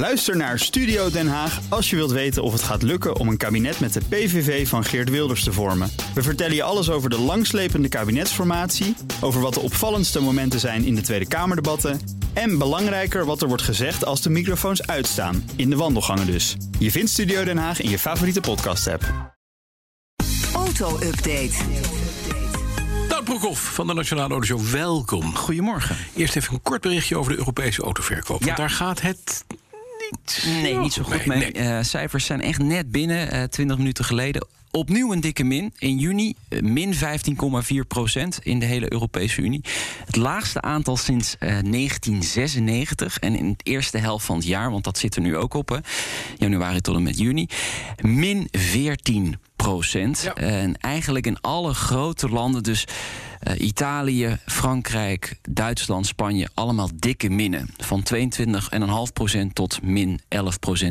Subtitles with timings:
[0.00, 3.36] Luister naar Studio Den Haag als je wilt weten of het gaat lukken om een
[3.36, 5.90] kabinet met de PVV van Geert Wilders te vormen.
[6.14, 10.94] We vertellen je alles over de langslepende kabinetsformatie, over wat de opvallendste momenten zijn in
[10.94, 12.00] de Tweede Kamerdebatten
[12.32, 16.56] en belangrijker wat er wordt gezegd als de microfoons uitstaan, in de wandelgangen dus.
[16.78, 19.34] Je vindt Studio Den Haag in je favoriete podcast-app.
[20.54, 21.54] Auto-update.
[23.08, 25.36] Nout Broekhoff van de Nationale Autoshow, welkom.
[25.36, 25.96] Goedemorgen.
[26.16, 28.40] Eerst even een kort berichtje over de Europese autoverkoop.
[28.40, 28.46] Ja.
[28.46, 29.44] Want daar gaat het
[30.10, 30.44] niet...
[30.62, 31.52] Nee, niet zo goed Nee, mee.
[31.52, 31.52] nee.
[31.52, 34.46] Eh, cijfers zijn echt net binnen, eh 20 minuten geleden.
[34.72, 35.72] Opnieuw een dikke min.
[35.78, 37.00] In juni eh, min 15,4
[37.88, 39.64] procent in de hele Europese Unie.
[40.04, 43.18] Het laagste aantal sinds eh, 1996.
[43.18, 45.68] En in de eerste helft van het jaar, want dat zit er nu ook op,
[45.68, 45.76] hè,
[46.36, 47.46] januari tot en met juni,
[48.00, 49.48] min 14 procent.
[50.22, 50.34] Ja.
[50.34, 52.84] En eigenlijk in alle grote landen, dus
[53.40, 57.68] eh, Italië, Frankrijk, Duitsland, Spanje, allemaal dikke minnen.
[57.76, 60.26] Van 22,5% tot min 11%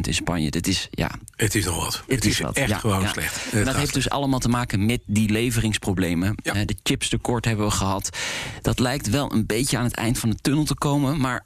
[0.00, 0.50] in Spanje.
[0.50, 2.02] Dit is, ja, Het is nog wat.
[2.08, 2.56] Het, is, wat.
[2.56, 3.08] echt Ja, gewoon ja.
[3.08, 3.52] slecht.
[3.52, 6.34] En dat heeft dus allemaal te maken met die leveringsproblemen.
[6.42, 8.16] Eh, de chipstekort hebben we gehad.
[8.62, 11.20] Dat lijkt wel een beetje aan het eind van de tunnel te komen.
[11.20, 11.44] Maar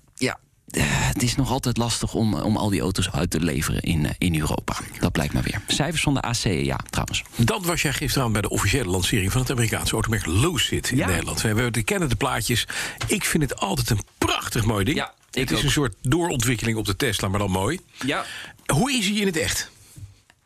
[0.81, 4.12] het is nog altijd lastig om, om al die auto's uit te leveren in, eh,
[4.19, 4.77] in Europa.
[5.01, 5.61] Dat blijkt maar weer.
[5.67, 7.23] Cijfers van de ACEA trouwens.
[7.37, 11.06] Dan was jij gisteravond bij de officiële lancering van het Amerikaanse automerk Lucid in Ja.
[11.06, 11.41] Nederland.
[11.41, 12.67] We kennen de plaatjes.
[13.06, 14.97] Ik vind het altijd een prachtig mooi ding.
[14.97, 15.62] Ja, het is ook.
[15.64, 17.81] een soort doorontwikkeling op de Tesla, maar dan mooi.
[18.05, 18.25] Ja.
[18.67, 19.70] Hoe is hij in het echt?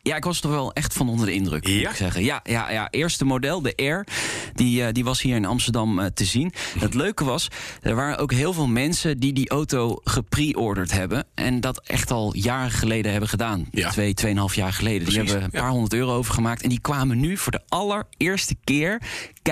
[0.07, 1.89] Ja, ik was er wel echt van onder de indruk, moet Ja?
[1.89, 2.23] ik zeggen.
[2.23, 4.07] Ja, ja, ja, eerste model, de Air,
[4.53, 6.53] die, eh, die was hier in Amsterdam eh, te zien.
[6.79, 7.47] Het leuke was,
[7.81, 11.25] er waren ook heel veel mensen die die auto gepre-orderd hebben.
[11.33, 13.67] En dat echt al jaren geleden hebben gedaan.
[13.71, 13.89] Ja.
[13.89, 15.07] Twee, tweeënhalf jaar geleden.
[15.07, 15.59] die hebben een ja.
[15.61, 16.61] paar honderd euro overgemaakt.
[16.61, 19.01] En die kwamen nu voor de allereerste keer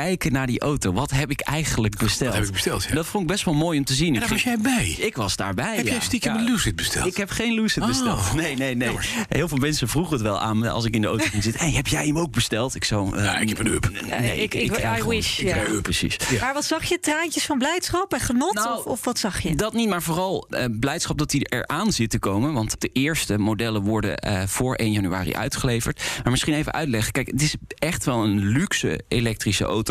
[0.04, 0.94] kijken naar die auto.
[0.94, 2.34] Wat heb ik eigenlijk besteld?
[2.34, 2.94] heb ik besteld, ja.
[2.96, 4.08] Dat vond ik best wel mooi om te zien.
[4.08, 4.90] En Ik daar was jij bij.
[5.00, 5.76] ik was daarbij.
[5.76, 5.92] Heb ja.
[5.92, 6.40] jij stiekem Ja.
[6.40, 7.06] een Lucid besteld?
[7.08, 7.88] Ik heb geen Lucid Oh.
[7.88, 8.34] besteld.
[8.34, 8.88] Nee, nee, nee.
[8.88, 9.10] Jammer.
[9.30, 11.62] Heel veel mensen vroegen het wel aan me als ik in de auto ging zitten.
[11.66, 12.76] Hey, heb jij hem ook besteld?
[12.76, 13.14] Ik zo.
[13.14, 13.90] eh, Ja, ik heb een up.
[14.20, 16.18] Nee, ik- ik- krijg I gewoon- wish, ik up, precies.
[16.40, 17.00] Maar wat zag je?
[17.00, 18.54] Traantjes van blijdschap en genot?
[18.54, 19.56] Nou, of, of wat zag je?
[19.56, 22.54] Dat niet, maar vooral eh, blijdschap dat hij eraan zit te komen.
[22.54, 26.04] Want de eerste modellen worden eh, voor 1 januari uitgeleverd.
[26.24, 27.12] Maar misschien even uitleggen.
[27.12, 29.85] Kijk, het is echt wel een luxe elektrische auto.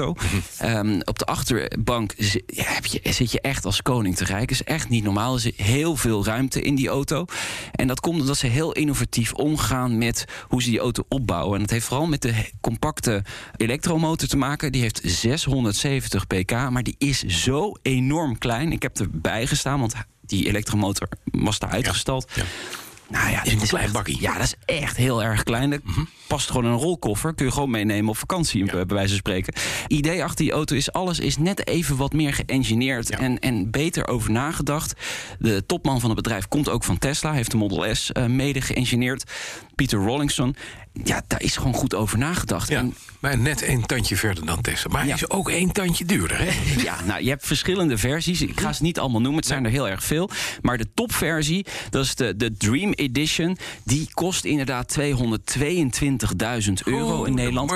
[0.59, 4.49] Ehm, op de achterbank zi- ja, heb je, zit je echt als koning te rijden.
[4.49, 5.35] is echt niet normaal.
[5.35, 7.25] Er zit heel veel ruimte in die auto.
[7.73, 11.55] En dat komt omdat ze heel innovatief omgaan met hoe ze die auto opbouwen.
[11.55, 13.23] En dat heeft vooral met de compacte
[13.57, 14.73] elektromotor te maken.
[14.73, 18.73] Die heeft 670 pk, maar die is zo enorm klein.
[18.73, 22.27] Ik heb erbij gestaan, want die elektromotor was daar uitgestald.
[22.35, 22.43] ja.
[23.09, 24.21] Nou ja, Is dit een klein bakkie.
[24.21, 25.71] Ja, dat is echt heel erg klein.
[25.71, 25.81] Dat
[26.27, 27.35] past gewoon in een rolkoffer.
[27.35, 29.55] Kun je gewoon meenemen op vakantie, bij wijze van spreken.
[29.89, 33.19] Idee achter die auto is, alles is net even wat meer geëngineerd Ja.
[33.19, 34.93] en, en beter over nagedacht.
[35.39, 38.61] De topman van het bedrijf komt ook van Tesla, heeft de Model S eh, mede
[38.61, 39.31] geëngineerd.
[39.75, 40.57] Pieter Rawlinson.
[41.05, 42.69] Ja, daar is gewoon goed over nagedacht.
[42.69, 44.91] Ja, En maar net één tandje verder dan Tesla.
[44.91, 45.15] Maar hij Ja.
[45.15, 46.51] is ook één tandje duurder, hè?
[46.83, 48.43] Ja, nou, je hebt verschillende versies.
[48.43, 50.31] Ik ga ze niet allemaal noemen, het zijn er heel erg veel.
[50.63, 53.57] Maar de topversie, dat is de, de Dream Edition...
[53.85, 57.71] die kost inderdaad 222.000 euro in Nederland.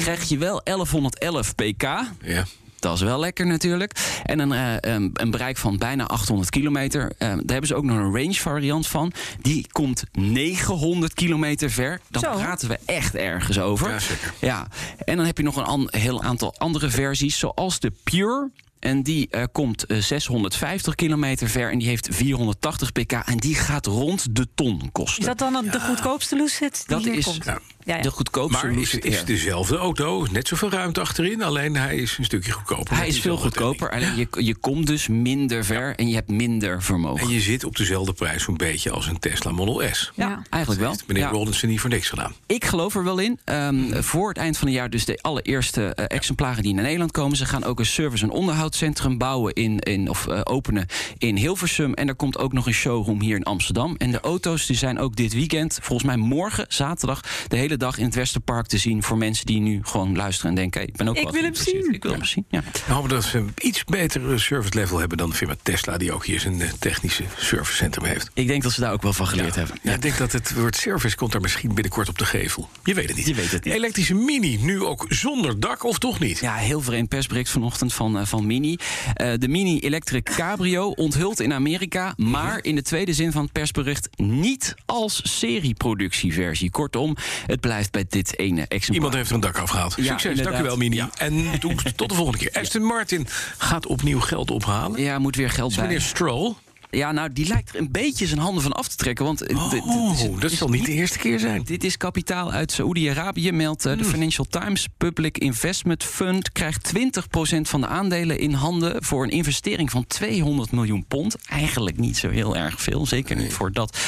[0.00, 1.82] Krijg je wel 1111 pk...
[2.22, 2.44] Ja.
[2.78, 3.92] Dat is wel lekker natuurlijk.
[4.24, 7.12] En een, eh, een, een bereik van bijna 800 kilometer.
[7.18, 9.12] Eh, daar hebben ze ook nog een range variant van.
[9.40, 12.00] Die komt 900 kilometer ver.
[12.10, 12.32] Dan Zo.
[12.34, 13.90] praten we echt ergens over.
[13.90, 14.32] Ja, zeker.
[14.40, 14.66] Ja.
[15.04, 17.38] En dan heb je nog een an- heel aantal andere versies.
[17.38, 18.50] Zoals de Pure.
[18.78, 21.70] En die eh, komt eh, 650 kilometer ver.
[21.70, 23.12] En die heeft 480 pk.
[23.12, 25.20] En die gaat rond de ton kosten.
[25.20, 27.44] Is dat dan de goedkoopste Lucid die Dat hier is komt?
[27.44, 27.58] Ja.
[27.86, 28.02] Ja, ja.
[28.02, 32.24] de goedkoopste Maar is, het dezelfde auto, net zoveel ruimte achterin, alleen hij is een
[32.24, 32.96] stukje goedkoper.
[32.96, 33.90] Hij is veel goedkoper.
[33.90, 37.26] Alleen je, je komt dus minder ver en je hebt minder vermogen.
[37.26, 40.12] En je zit op dezelfde prijs zo'n beetje als een Tesla Model S.
[40.14, 40.42] Ja.
[40.50, 40.90] Eigenlijk wel.
[40.90, 41.28] Heeft meneer Ja.
[41.30, 42.34] Rollinson niet voor niks gedaan.
[42.46, 43.38] Ik geloof er wel in.
[43.44, 47.10] Ehm, Voor het eind van het jaar dus de allereerste eh, exemplaren die naar Nederland
[47.12, 47.36] komen.
[47.36, 50.86] Ze gaan ook een service- en onderhoudscentrum bouwen in, in, of eh, openen
[51.18, 51.94] in Hilversum.
[51.94, 53.94] En er komt ook nog een showroom hier in Amsterdam.
[53.98, 57.98] En de auto's die zijn ook dit weekend, volgens mij morgen, zaterdag, de hele dag
[57.98, 59.02] in het Westerpark te zien.
[59.02, 61.42] Voor mensen die nu gewoon luisteren en denken: hey, ik ben ook Ik wel wil
[61.42, 61.94] hem zien.
[61.94, 62.44] Ik wil hem zien.
[62.48, 62.62] Ja.
[62.86, 66.12] We hopen dat ze een iets beter service level hebben dan de firma Tesla, die
[66.12, 68.30] ook hier zijn eh, technische servicecentrum heeft.
[68.34, 69.78] Ik denk dat ze daar ook wel van geleerd hebben.
[69.82, 72.68] Ja, ik denk dat het woord service komt daar misschien binnenkort op de gevel.
[72.84, 73.26] Je weet het niet.
[73.26, 73.74] Je weet het niet.
[73.74, 76.38] Elektrische Mini, nu ook zonder dak of toch niet?
[76.38, 78.76] Ja, heel vreemd persbericht vanochtend van, eh, van Mini.
[79.14, 83.52] Eh, de Mini Electric Cabrio onthuld in Amerika, maar in de tweede zin van het
[83.52, 86.70] persbericht niet als serieproductieversie.
[86.70, 88.94] Kortom, het blijft bij dit ene exemplaar.
[88.94, 89.94] Iemand heeft er een dak afgehaald.
[89.96, 90.52] Ja, Succes, inderdaad.
[90.52, 90.96] dank u wel Mini.
[90.96, 91.10] Ja.
[91.18, 91.60] En
[91.96, 92.50] tot de volgende keer.
[92.62, 93.26] Aston Martin
[93.58, 95.00] gaat opnieuw geld ophalen.
[95.02, 95.86] Ja, moet weer geld Is bij.
[95.86, 96.54] meneer Stroll.
[96.96, 99.24] Ja, nou, die lijkt er een beetje zijn handen van af te trekken.
[99.24, 101.62] Want eh, dit- dit is- Oh, dat zal niet de eerste keer zijn.
[101.64, 104.86] Dit is kapitaal uit Saoedi-Arabië, meldt eh, de Financial Times.
[104.96, 110.70] Public Investment Fund krijgt 20% van de aandelen in handen voor een investering van 200
[110.72, 111.36] miljoen pond.
[111.48, 113.98] Eigenlijk niet zo heel erg veel, zeker niet voor dat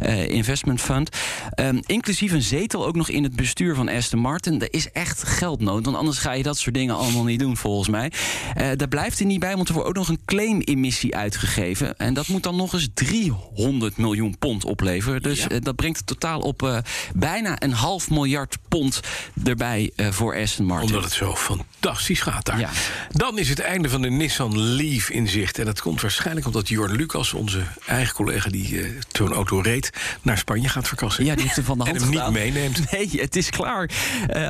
[0.00, 1.08] eh, investment fund.
[1.50, 4.60] Ehm, inclusief een zetel ook nog in het bestuur van Aston Martin.
[4.60, 7.88] Er is echt geldnood, want anders ga je dat soort dingen allemaal niet doen volgens
[7.88, 8.12] mij.
[8.54, 11.96] Eh, daar blijft er niet bij, want er wordt ook nog een claim-emissie uitgegeven.
[11.98, 15.22] En dat moet dan nog eens 300 miljoen pond opleveren.
[15.22, 16.78] Dus eh, dat brengt het totaal op eh,
[17.14, 19.00] bijna een half miljard pond
[19.44, 20.88] erbij eh, voor Aston Martin.
[20.88, 22.58] Omdat het zo fantastisch gaat daar.
[22.58, 22.70] Ja.
[23.10, 25.58] Dan is het einde van de Nissan Leaf in zicht.
[25.58, 29.90] En dat komt waarschijnlijk omdat Jorn Lucas, onze eigen collega die zo'n auto reed,
[30.22, 31.24] naar Spanje gaat verkassen.
[31.24, 32.82] Ja, die heeft hem van de En hand hem niet meeneemt.
[32.94, 33.90] Nee, het is klaar.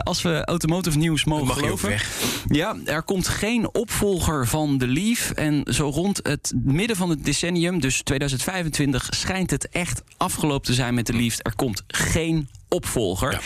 [0.03, 1.89] Als we automotive nieuws mogen mag geloven.
[1.89, 2.09] weg.
[2.47, 5.31] Ja, er komt geen opvolger van de Leaf.
[5.31, 10.75] En zo rond het midden van het decennium, dus 2025, schijnt het echt afgelopen te
[10.75, 11.37] zijn met de Leaf.
[11.43, 13.33] Er komt geen opvolger.
[13.33, 13.39] Ja.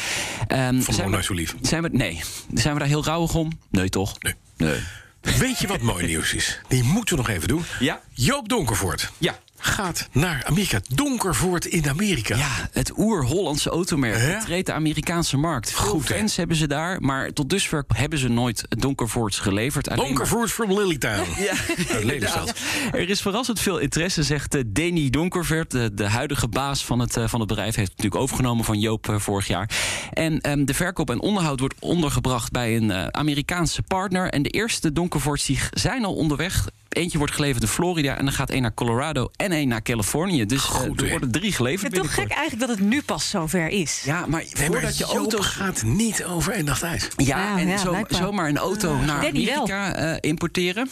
[0.70, 1.54] Ik zijn we- nooit zo lief.
[1.62, 2.20] Zijn we, nee.
[2.54, 3.58] Zijn we daar heel rauwig om?
[3.70, 4.14] Nee, toch?
[4.18, 4.34] Nee.
[4.56, 4.80] Nee.
[5.20, 6.60] Weet je wat mooi nieuws is?
[6.68, 7.64] Die moeten we nog even doen.
[7.80, 8.00] Ja.
[8.12, 9.38] Joop Donkervoort Ja.
[9.68, 10.80] Gaat naar Amerika.
[10.94, 12.36] Donkervoort in Amerika.
[12.36, 14.36] Ja, het oer-Hollandse automerk Hè?
[14.38, 15.70] betreedt de Amerikaanse markt.
[15.72, 19.88] Veel Goed, fans hebben ze daar, maar tot dusver hebben ze nooit Donkervoorts geleverd.
[19.88, 21.26] Alleen maar- Donkervoort from Lilytown.
[21.38, 21.54] Ja,
[21.94, 22.54] Uit Lelystad.
[22.92, 25.70] Er is verrassend veel interesse, zegt eh, Danny Donkervert.
[25.70, 28.78] De, de huidige baas van het, eh, van het bedrijf heeft het natuurlijk overgenomen van
[28.80, 29.70] Joop eh, vorig jaar.
[30.12, 34.28] En ehm, de verkoop en onderhoud wordt ondergebracht bij een Amerikaanse partner.
[34.30, 36.68] En de eerste Donkervoorts die zijn al onderweg.
[36.88, 40.46] Eentje wordt geleverd in Florida en dan gaat één naar Colorado en één naar Californië.
[40.46, 42.28] Dus eh, Goed, er worden drie geleverd het toch binnenkort.
[42.28, 44.02] gek eigenlijk dat het nu pas zover is.
[44.04, 47.08] Ja, maar Nee, maar voordat je Joop auto's gaat niet over één nacht uit.
[47.16, 49.54] Ja, Ja, en ja, zo, zomaar een auto naar Danny wel.
[49.54, 50.90] Amerika eh, importeren.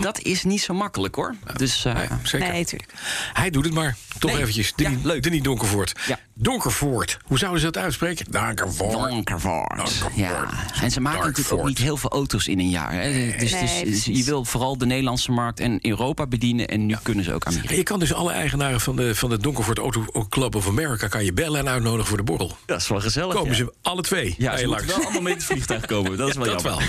[0.00, 1.34] Dat is niet zo makkelijk hoor.
[1.56, 2.48] Dus eh, Nee, zeker.
[2.52, 2.92] Nee, tuurlijk.
[3.32, 3.96] Hij doet het maar.
[4.18, 4.40] Toch Nee.
[4.40, 4.66] eventjes.
[4.68, 5.22] Ja, Denny, leuk.
[5.22, 5.92] Denny Donkervoort.
[6.06, 6.18] Ja.
[6.34, 7.18] Donkervoort.
[7.24, 8.26] Hoe zouden ze dat uitspreken?
[8.30, 8.92] Donkervoort.
[8.92, 9.76] Donkervoort.
[9.76, 10.14] Donkervoort.
[10.14, 10.48] Ja.
[10.82, 12.92] En ze maken natuurlijk ook niet heel veel auto's in een jaar.
[12.92, 13.34] Hè.
[13.38, 16.68] Dus, Nee, dus- dus je wil vooral de Nederlandse markt en Europa bedienen.
[16.68, 17.74] En nu kunnen ze ook Amerika.
[17.74, 21.08] Je kan dus alle eigenaren van de, van de Donkervoort Auto Club of America...
[21.08, 22.56] kan je bellen en uitnodigen voor de borrel.
[22.66, 23.34] Dat is wel gezellig.
[23.34, 23.56] Komen ja.
[23.56, 26.16] ze alle twee Ja, ze moeten wel allemaal met het vliegtuig komen.
[26.16, 26.88] Dat is wel dat jammer.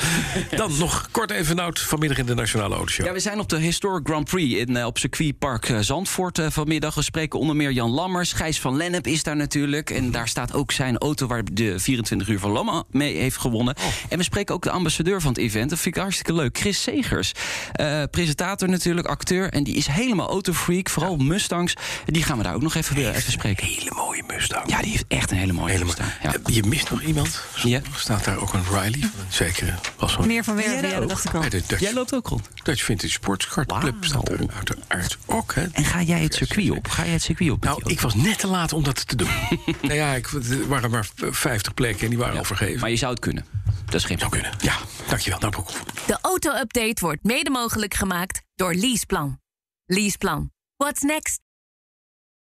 [0.50, 0.57] wel.
[0.57, 3.06] Dan nog kort even Nout vanmiddag in de Nationale Autoshow.
[3.06, 6.45] Ja, we zijn op de Historic Grand Prix in, eh, op circuitpark eh, Zandvoort eh,
[6.50, 6.95] vanmiddag.
[6.95, 8.33] We spreken onder meer Jan Lammers.
[8.33, 9.89] Gijs van Lennep is daar natuurlijk.
[9.89, 13.38] En daar staat ook zijn auto waar de 24 uur van Le Mans mee heeft
[13.38, 13.75] gewonnen.
[14.09, 15.69] En we spreken ook de ambassadeur van het event.
[15.69, 16.57] Dat vind ik hartstikke leuk.
[16.57, 17.31] Chris Segers.
[18.12, 19.50] Presentator natuurlijk, acteur.
[19.50, 20.89] En die is helemaal autofreak.
[20.89, 21.74] Vooral Mustangs.
[22.06, 23.65] Die gaan we daar ook nog even, eh, even spreken.
[23.68, 24.17] Hele mooie
[24.66, 25.86] Ja, die heeft echt een hele mooie.
[25.86, 26.10] Mustang.
[26.22, 26.34] Ja.
[26.45, 27.42] Je mist nog iemand.
[27.63, 27.81] Ja.
[27.95, 29.00] Staat daar ook een Riley?
[29.00, 29.74] van een Zekere
[30.25, 31.50] Meer van Werven, daar ja, dat dacht ik al.
[31.50, 32.50] Dutch, Jij loopt ook rond.
[32.63, 35.56] Dutch Vintage Sports Car Club staat er uiteraard ook.
[35.56, 35.66] Hè.
[35.72, 36.88] En ga jij het circuit op?
[36.88, 37.63] Ga jij het circuit op?
[37.63, 39.30] Nou, ik was net te laat om dat te doen.
[39.81, 42.80] nou ja, ik, er waren maar 50 plekken en die waren al vergeven.
[42.80, 43.45] Maar je zou het kunnen.
[43.86, 44.42] Dat is geen probleem.
[44.42, 44.60] kunnen.
[44.62, 44.75] Ja,
[45.07, 45.39] dankjewel.
[45.39, 45.54] Nou.
[46.06, 49.39] De auto-update wordt mede mogelijk gemaakt door Leaseplan.
[49.86, 50.51] Leaseplan.
[50.78, 51.47] What's next?